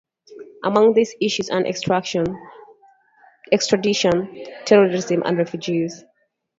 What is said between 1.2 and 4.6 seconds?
issues are extradition,